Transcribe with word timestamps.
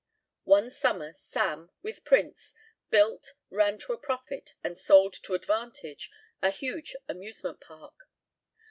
One 0.45 0.71
summer 0.71 1.13
Sam, 1.13 1.69
with 1.83 2.03
Prince, 2.03 2.55
built, 2.89 3.33
ran 3.51 3.77
to 3.77 3.93
a 3.93 3.99
profit, 3.99 4.55
and 4.63 4.75
sold 4.75 5.13
to 5.21 5.35
advantage 5.35 6.09
a 6.41 6.49
huge 6.49 6.95
amusement 7.07 7.59
park. 7.61 8.09